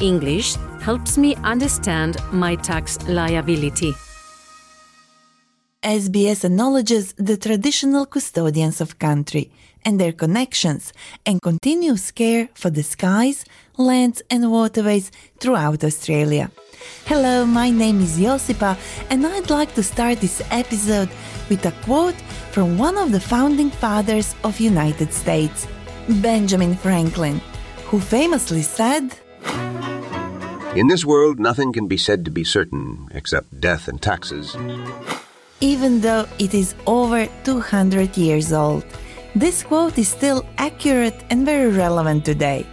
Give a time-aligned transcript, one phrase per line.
[0.00, 3.92] English helps me understand my tax liability.
[5.82, 9.50] SBS acknowledges the traditional custodians of country
[9.84, 10.92] and their connections
[11.24, 13.46] and continuous care for the skies,
[13.78, 16.50] lands and waterways throughout Australia.
[17.06, 18.76] Hello, my name is Josipa
[19.08, 21.08] and I'd like to start this episode
[21.48, 25.66] with a quote from one of the founding fathers of United States,
[26.08, 27.40] Benjamin Franklin,
[27.86, 29.14] who famously said,
[30.76, 34.56] In this world, nothing can be said to be certain except death and taxes.
[35.60, 38.84] Even though it is over 200 years old,
[39.34, 42.64] this quote is still accurate and very relevant today.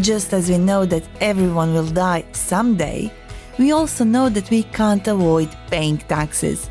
[0.00, 3.12] Just as we know that everyone will die someday,
[3.58, 6.70] we also know that we can't avoid paying taxes.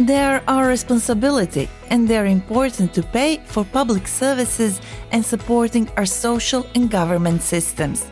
[0.00, 4.80] They are our responsibility and they are important to pay for public services
[5.12, 8.04] and supporting our social and government systems.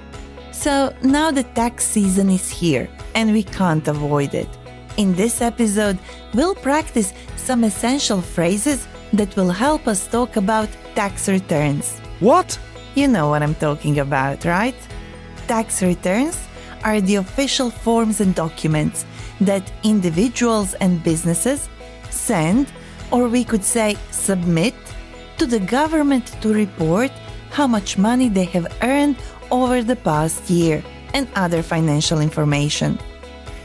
[0.61, 4.49] So now the tax season is here and we can't avoid it.
[4.99, 5.99] In this episode,
[6.35, 11.99] we'll practice some essential phrases that will help us talk about tax returns.
[12.21, 12.59] What?
[12.95, 14.77] You know what I'm talking about, right?
[15.49, 16.39] Tax returns
[16.85, 19.07] are the official forms and documents
[19.41, 21.71] that individuals and businesses
[22.11, 22.71] send,
[23.11, 24.75] or we could say submit,
[25.39, 27.11] to the government to report
[27.51, 29.17] how much money they have earned
[29.51, 30.83] over the past year
[31.15, 32.99] and other financial information.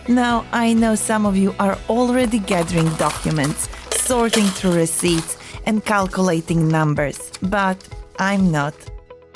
[0.07, 6.67] Now, I know some of you are already gathering documents, sorting through receipts, and calculating
[6.67, 7.77] numbers, but
[8.19, 8.75] I'm not.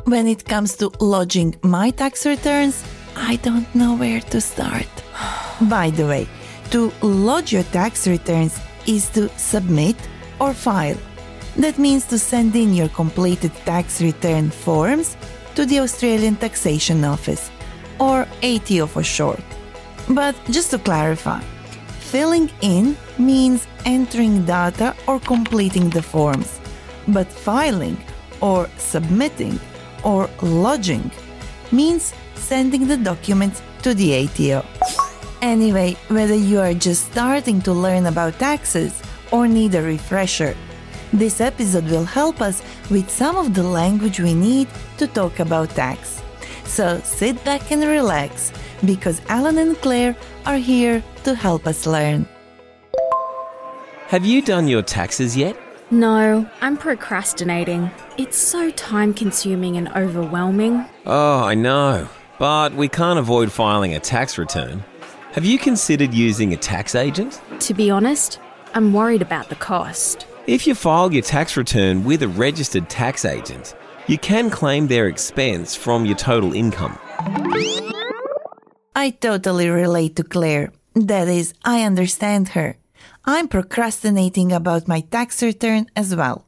[0.05, 2.83] When it comes to lodging my tax returns,
[3.15, 4.87] I don't know where to start.
[5.61, 6.27] By the way,
[6.71, 9.95] to lodge your tax returns is to submit
[10.39, 10.97] or file.
[11.57, 15.17] That means to send in your completed tax return forms
[15.59, 17.51] to the Australian Taxation Office,
[17.99, 19.43] or ATO for short.
[20.07, 21.41] But just to clarify,
[21.99, 26.61] filling in means entering data or completing the forms,
[27.09, 27.97] but filing
[28.39, 29.59] or submitting
[30.05, 31.11] or lodging
[31.73, 34.65] means sending the documents to the ATO.
[35.41, 40.55] Anyway, whether you are just starting to learn about taxes or need a refresher,
[41.13, 45.69] this episode will help us with some of the language we need to talk about
[45.71, 46.21] tax.
[46.65, 48.51] So sit back and relax
[48.85, 50.15] because Alan and Claire
[50.45, 52.27] are here to help us learn.
[54.07, 55.57] Have you done your taxes yet?
[55.91, 57.89] No, I'm procrastinating.
[58.17, 60.85] It's so time consuming and overwhelming.
[61.05, 62.07] Oh, I know.
[62.37, 64.83] But we can't avoid filing a tax return.
[65.33, 67.41] Have you considered using a tax agent?
[67.61, 68.39] To be honest,
[68.73, 70.25] I'm worried about the cost.
[70.49, 73.75] If you file your tax return with a registered tax agent,
[74.07, 76.97] you can claim their expense from your total income.
[78.95, 80.71] I totally relate to Claire.
[80.95, 82.77] That is, I understand her.
[83.25, 86.47] I'm procrastinating about my tax return as well.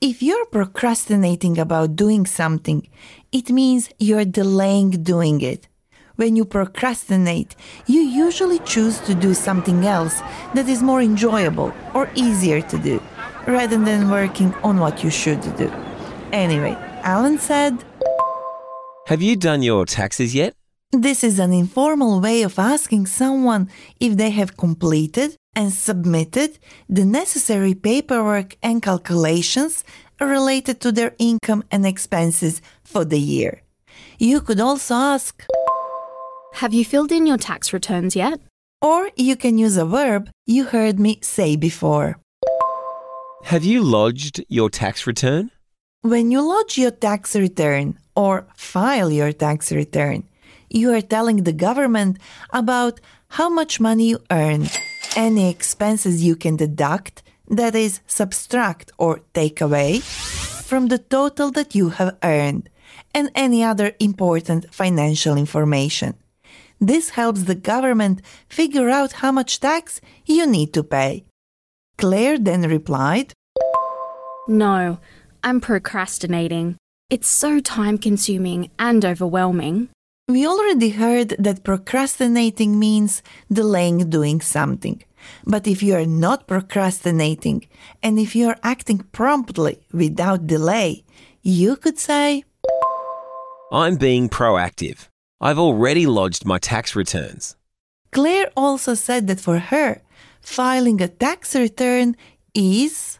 [0.00, 2.88] If you're procrastinating about doing something,
[3.32, 5.68] it means you're delaying doing it.
[6.14, 7.54] When you procrastinate,
[7.86, 10.22] you usually choose to do something else
[10.54, 13.02] that is more enjoyable or easier to do,
[13.46, 15.70] rather than working on what you should do.
[16.32, 17.84] Anyway, Alan said,
[19.06, 20.54] Have you done your taxes yet?
[20.92, 23.68] This is an informal way of asking someone
[24.00, 26.58] if they have completed and submitted
[26.88, 29.84] the necessary paperwork and calculations
[30.20, 33.62] related to their income and expenses for the year.
[34.18, 35.44] You could also ask,
[36.54, 38.40] Have you filled in your tax returns yet?
[38.82, 42.18] or you can use a verb you heard me say before.
[43.46, 45.52] Have you lodged your tax return?
[46.02, 50.24] When you lodge your tax return or file your tax return,
[50.68, 52.18] you are telling the government
[52.52, 52.98] about
[53.28, 54.66] how much money you earn,
[55.14, 61.72] any expenses you can deduct, that is, subtract or take away, from the total that
[61.72, 62.68] you have earned,
[63.14, 66.14] and any other important financial information.
[66.80, 71.26] This helps the government figure out how much tax you need to pay.
[71.98, 73.32] Claire then replied,
[74.48, 74.98] No,
[75.42, 76.76] I'm procrastinating.
[77.08, 79.88] It's so time consuming and overwhelming.
[80.28, 85.02] We already heard that procrastinating means delaying doing something.
[85.46, 87.66] But if you are not procrastinating
[88.02, 91.04] and if you are acting promptly without delay,
[91.42, 92.44] you could say,
[93.72, 95.08] I'm being proactive.
[95.40, 97.56] I've already lodged my tax returns.
[98.12, 100.02] Claire also said that for her,
[100.46, 102.16] filing a tax return
[102.54, 103.18] is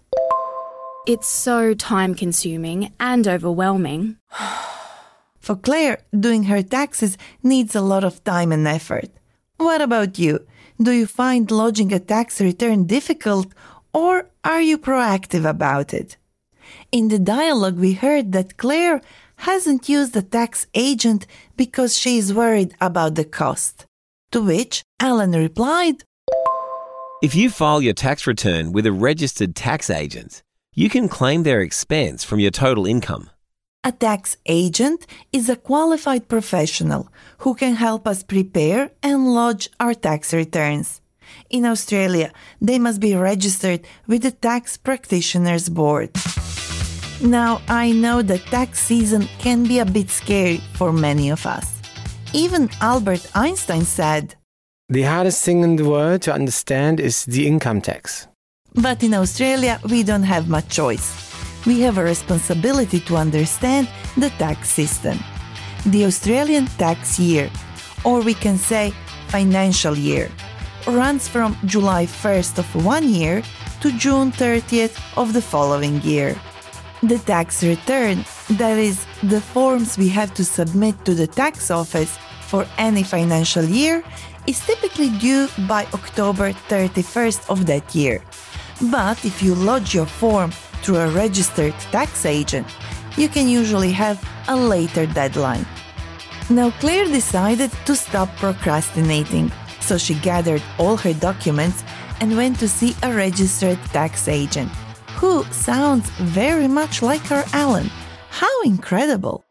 [1.06, 4.16] It's so time consuming and overwhelming.
[5.40, 9.10] For Claire, doing her taxes needs a lot of time and effort.
[9.58, 10.46] What about you?
[10.80, 13.48] Do you find lodging a tax return difficult
[13.92, 16.16] or are you proactive about it?
[16.90, 19.00] In the dialogue, we heard that Claire
[19.48, 21.26] hasn't used a tax agent
[21.56, 23.84] because she is worried about the cost.
[24.32, 26.02] To which Alan replied,
[27.22, 30.42] If you file your tax return with a registered tax agent,
[30.74, 33.30] you can claim their expense from your total income.
[33.84, 37.08] A tax agent is a qualified professional
[37.38, 41.00] who can help us prepare and lodge our tax returns.
[41.48, 46.10] In Australia, they must be registered with the Tax Practitioners Board.
[47.22, 51.80] Now, I know that tax season can be a bit scary for many of us.
[52.34, 54.34] Even Albert Einstein said,
[54.88, 58.28] The hardest thing in the world to understand is the income tax.
[58.72, 61.10] But in Australia, we don't have much choice.
[61.66, 65.18] We have a responsibility to understand the tax system.
[65.86, 67.50] The Australian tax year,
[68.04, 68.92] or we can say
[69.26, 70.30] financial year,
[70.86, 73.42] runs from July 1st of one year
[73.80, 76.36] to June 30th of the following year.
[77.02, 82.16] The tax return, that is, the forms we have to submit to the tax office
[82.42, 84.04] for any financial year,
[84.46, 88.22] is typically due by October 31st of that year.
[88.90, 90.50] But if you lodge your form
[90.82, 92.66] through a registered tax agent,
[93.16, 95.66] you can usually have a later deadline.
[96.48, 99.50] Now, Claire decided to stop procrastinating,
[99.80, 101.82] so she gathered all her documents
[102.20, 104.70] and went to see a registered tax agent
[105.16, 107.90] who sounds very much like her Alan.
[108.30, 109.44] How incredible!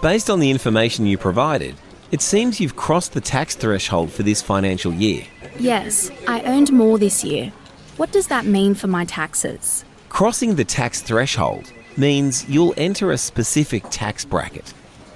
[0.00, 1.76] Based on the information you provided,
[2.12, 5.24] it seems you've crossed the tax threshold for this financial year.
[5.58, 7.50] Yes, I earned more this year.
[7.96, 9.86] What does that mean for my taxes?
[10.10, 14.74] Crossing the tax threshold means you'll enter a specific tax bracket.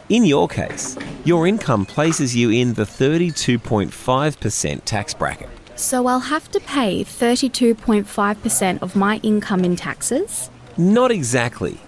[0.09, 5.51] In your case, your income places you in the 32.5% tax bracket.
[5.75, 10.51] So I'll have to pay 32.5% of my income in taxes?
[10.79, 11.79] Not exactly.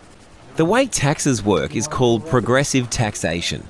[0.56, 3.66] The way taxes work is called progressive taxation.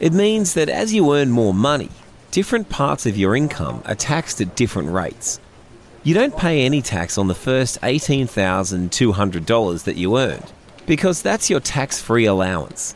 [0.00, 1.90] It means that as you earn more money,
[2.30, 5.38] different parts of your income are taxed at different rates.
[6.02, 10.50] You don't pay any tax on the first $18,200 that you earned
[10.86, 12.94] because that's your tax free allowance.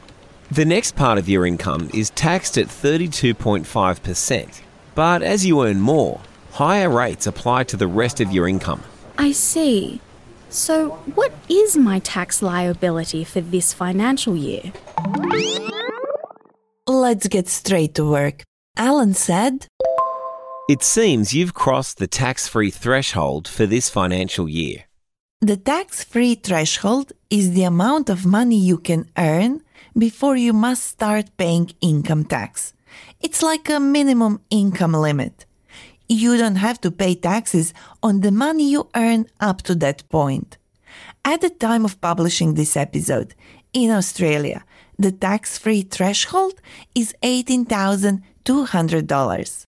[0.50, 4.60] The next part of your income is taxed at 32.5%,
[4.94, 6.22] but as you earn more,
[6.52, 8.82] higher rates apply to the rest of your income.
[9.18, 10.00] I see.
[10.48, 14.72] So, what is my tax liability for this financial year?
[16.86, 18.42] Let's get straight to work.
[18.76, 19.66] Alan said,
[20.68, 24.84] It seems you've crossed the tax free threshold for this financial year.
[25.40, 29.62] The tax free threshold is the amount of money you can earn
[29.96, 32.74] before you must start paying income tax.
[33.18, 35.46] It's like a minimum income limit.
[36.06, 37.72] You don't have to pay taxes
[38.02, 40.58] on the money you earn up to that point.
[41.24, 43.34] At the time of publishing this episode,
[43.72, 44.64] in Australia,
[44.98, 46.54] the tax free threshold
[46.94, 49.64] is $18,200.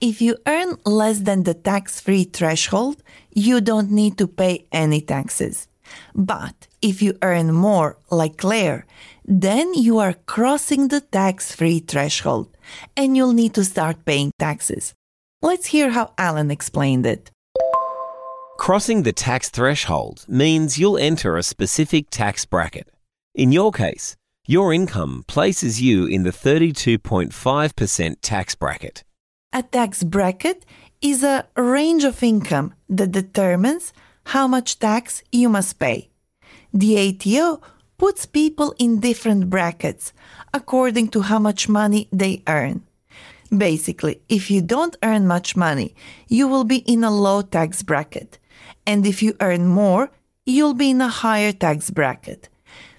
[0.00, 3.02] If you earn less than the tax free threshold,
[3.32, 5.68] you don't need to pay any taxes.
[6.14, 8.86] But if you earn more, like Claire,
[9.24, 12.56] then you are crossing the tax free threshold
[12.96, 14.94] and you'll need to start paying taxes.
[15.42, 17.30] Let's hear how Alan explained it.
[18.58, 22.88] Crossing the tax threshold means you'll enter a specific tax bracket.
[23.34, 29.04] In your case, your income places you in the 32.5% tax bracket.
[29.52, 30.64] A tax bracket
[31.00, 33.92] is a range of income that determines
[34.26, 36.10] how much tax you must pay.
[36.72, 37.60] The ATO
[37.96, 40.12] puts people in different brackets
[40.52, 42.82] according to how much money they earn.
[43.56, 45.94] Basically, if you don't earn much money,
[46.28, 48.38] you will be in a low tax bracket.
[48.86, 50.10] And if you earn more,
[50.44, 52.48] you'll be in a higher tax bracket.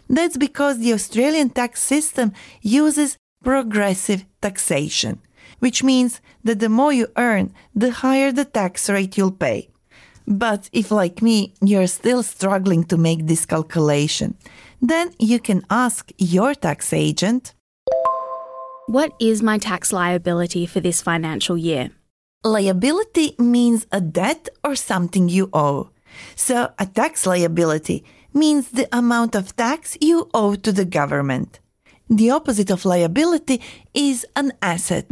[0.10, 5.20] That's because the Australian tax system uses progressive taxation,
[5.60, 9.70] which means that the more you earn, the higher the tax rate you'll pay.
[10.28, 14.38] But if, like me, you're still struggling to make this calculation,
[14.82, 17.54] then you can ask your tax agent
[18.88, 21.92] What is my tax liability for this financial year?
[22.44, 25.90] Liability means a debt or something you owe.
[26.36, 28.04] So a tax liability
[28.36, 31.60] means the amount of tax you owe to the government.
[32.10, 33.62] The opposite of liability
[33.94, 35.08] is an asset.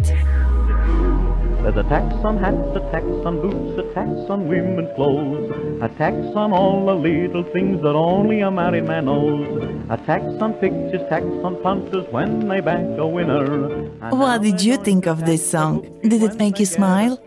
[1.64, 5.50] There's a tax on hats, a tax on boots, a tax on women's clothes,
[5.82, 10.24] a tax on all the little things that only a married man knows, a tax
[10.42, 13.90] on pictures, tax on punters when they back a winner.
[14.10, 15.82] What did you think of this song?
[16.04, 17.22] Did it make you smile?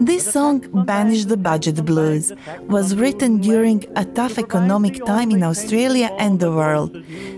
[0.00, 2.32] This song, Banish the Budget Blues,
[2.62, 6.92] was written during a tough economic time in Australia and the world,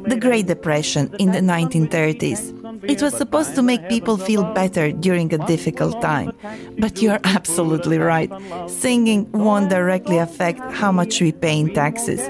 [0.07, 2.65] the Great Depression in the 1930s.
[2.83, 6.33] It was supposed to make people feel better during a difficult time.
[6.79, 8.31] But you're absolutely right.
[8.69, 12.21] Singing won't directly affect how much we pay in taxes.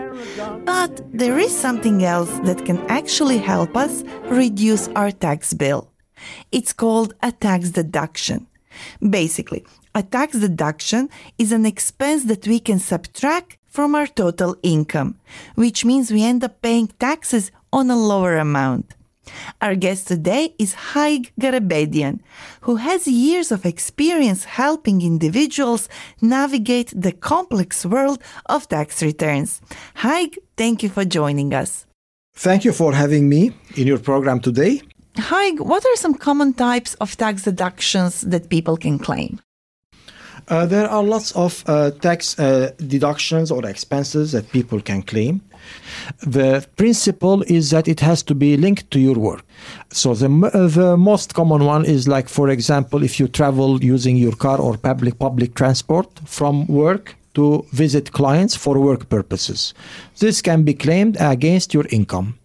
[0.65, 5.91] But there is something else that can actually help us reduce our tax bill.
[6.53, 8.47] It's called a tax deduction.
[9.01, 15.17] Basically, a tax deduction is an expense that we can subtract from our total income,
[15.55, 18.95] which means we end up paying taxes on a lower amount.
[19.61, 22.21] Our guest today is Haig Garabedian,
[22.63, 25.89] who has years of experience helping individuals
[26.21, 29.61] navigate the complex world of tax returns.
[29.97, 31.87] Haig, thank you for joining us.
[32.35, 34.83] Thank you for having me in your program today.
[35.17, 39.41] Haig, what are some common types of tax deductions that people can claim?
[40.49, 45.41] Uh, there are lots of uh, tax uh, deductions or expenses that people can claim.
[46.23, 49.45] The principle is that it has to be linked to your work.
[49.93, 54.17] So the uh, the most common one is like, for example, if you travel using
[54.17, 59.75] your car or public public transport from work to visit clients for work purposes.
[60.19, 62.39] This can be claimed against your income.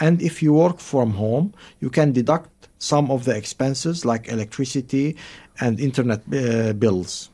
[0.00, 5.16] And if you work from home, you can deduct some of the expenses like electricity
[5.60, 7.30] and internet uh, bills.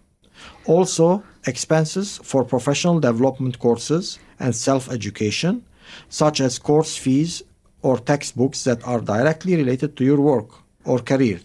[0.67, 5.65] Also, expenses for professional development courses and self education,
[6.09, 7.43] such as course fees
[7.83, 10.51] or textbooks that are directly related to your work
[10.85, 11.41] or career,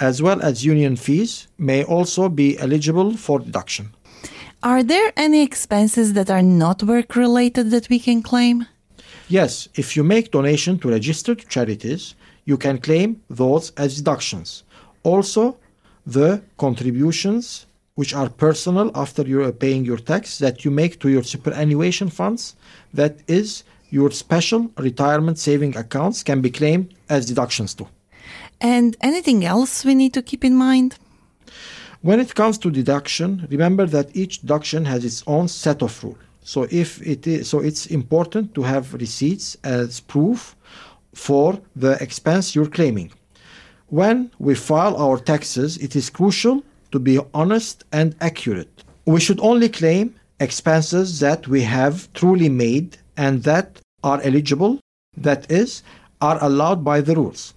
[0.00, 3.90] as well as union fees, may also be eligible for deduction.
[4.62, 8.66] Are there any expenses that are not work related that we can claim?
[9.28, 14.64] Yes, if you make donation to registered charities, you can claim those as deductions.
[15.04, 15.58] Also,
[16.06, 17.66] the contributions
[17.98, 22.08] which are personal after you are paying your tax that you make to your superannuation
[22.08, 22.54] funds,
[22.94, 27.88] that is your special retirement saving accounts can be claimed as deductions too.
[28.60, 30.90] And anything else we need to keep in mind?
[32.02, 36.22] When it comes to deduction, remember that each deduction has its own set of rules.
[36.44, 40.54] So if it is, so it's important to have receipts as proof
[41.14, 43.10] for the expense you're claiming.
[43.88, 48.84] When we file our taxes, it is crucial to be honest and accurate.
[49.06, 54.78] We should only claim expenses that we have truly made and that are eligible,
[55.16, 55.82] that is,
[56.20, 57.54] are allowed by the rules.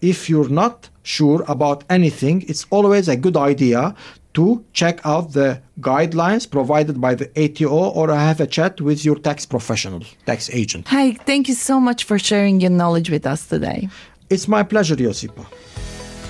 [0.00, 3.94] If you're not sure about anything, it's always a good idea
[4.34, 9.16] to check out the guidelines provided by the ATO or have a chat with your
[9.16, 10.86] tax professional, tax agent.
[10.88, 13.88] Haig, thank you so much for sharing your knowledge with us today.
[14.30, 15.44] It's my pleasure, Josipa.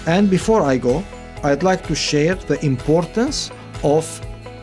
[0.07, 1.05] And before I go,
[1.43, 3.51] I'd like to share the importance
[3.83, 4.05] of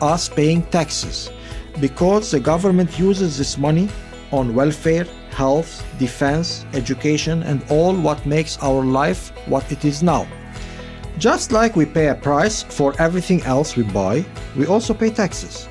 [0.00, 1.30] us paying taxes
[1.80, 3.88] because the government uses this money
[4.30, 10.26] on welfare, health, defense, education, and all what makes our life what it is now.
[11.18, 14.24] Just like we pay a price for everything else we buy,
[14.56, 15.68] we also pay taxes.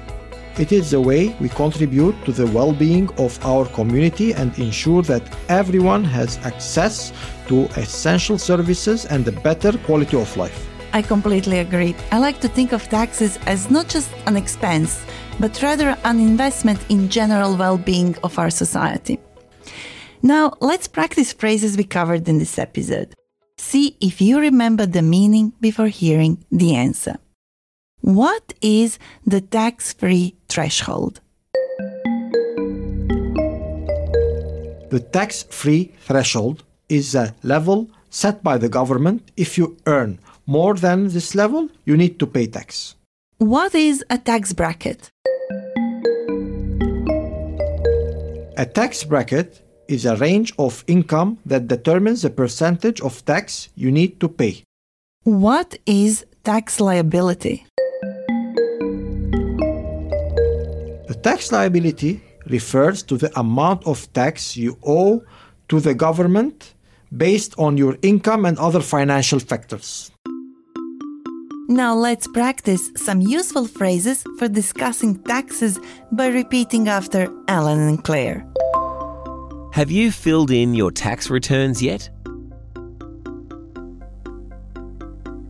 [0.60, 5.04] It is the way we contribute to the well being of our community and ensure
[5.04, 7.14] that everyone has access
[7.48, 10.67] to essential services and a better quality of life.
[10.94, 11.96] I completely agree.
[12.12, 15.06] I like to think of taxes as not just an expense,
[15.40, 19.20] but rather an investment in general well being of our society.
[20.22, 23.14] Now, let's practice phrases we covered in this episode.
[23.58, 27.18] See if you remember the meaning before hearing the answer.
[28.02, 31.22] What is the tax free threshold?
[34.90, 39.32] The tax free threshold is a level set by the government.
[39.36, 42.96] If you earn more than this level, you need to pay tax.
[43.38, 45.10] What is a tax bracket?
[48.58, 53.92] A tax bracket is a range of income that determines the percentage of tax you
[53.92, 54.64] need to pay.
[55.24, 57.66] What is tax liability?
[61.08, 65.22] The tax liability refers to the amount of tax you owe
[65.68, 66.74] to the government
[67.16, 70.12] based on your income and other financial factors.
[71.70, 75.78] Now let's practice some useful phrases for discussing taxes
[76.14, 78.48] by repeating after Alan and Claire.
[79.74, 82.10] Have you filled in your tax returns yet?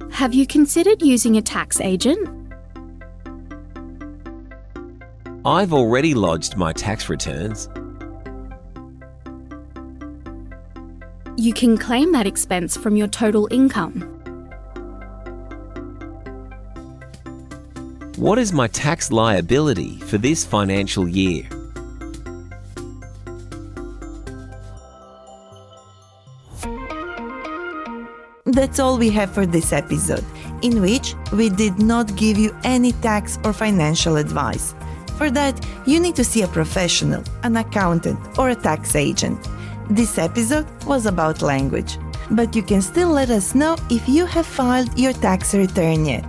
[0.09, 2.27] Have you considered using a tax agent?
[5.45, 7.69] I've already lodged my tax returns.
[11.37, 14.16] You can claim that expense from your total income.
[18.17, 21.47] What is my tax liability for this financial year?
[28.45, 30.25] That's all we have for this episode,
[30.63, 34.73] in which we did not give you any tax or financial advice.
[35.19, 39.47] For that, you need to see a professional, an accountant, or a tax agent.
[39.91, 41.99] This episode was about language,
[42.31, 46.25] but you can still let us know if you have filed your tax return yet.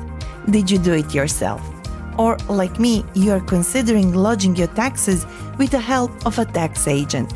[0.50, 1.77] Did you do it yourself?
[2.18, 5.24] Or, like me, you are considering lodging your taxes
[5.56, 7.32] with the help of a tax agent.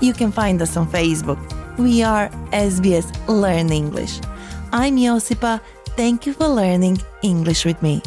[0.00, 1.38] You can find us on Facebook.
[1.78, 4.20] We are SBS Learn English.
[4.72, 5.60] I'm Josipa.
[5.96, 8.02] Thank you for learning English with me.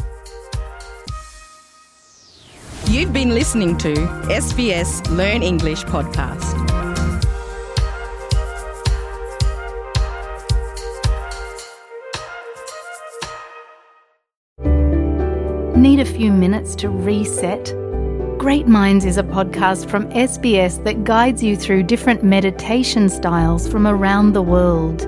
[2.86, 3.94] You've been listening to
[4.28, 6.73] SBS Learn English podcast.
[15.84, 17.66] Need a few minutes to reset?
[18.38, 23.86] Great Minds is a podcast from SBS that guides you through different meditation styles from
[23.86, 25.06] around the world.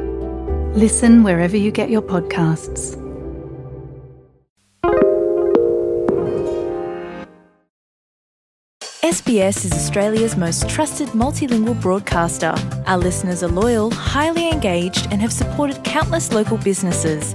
[0.76, 2.94] Listen wherever you get your podcasts.
[9.02, 12.54] SBS is Australia's most trusted multilingual broadcaster.
[12.86, 17.34] Our listeners are loyal, highly engaged, and have supported countless local businesses.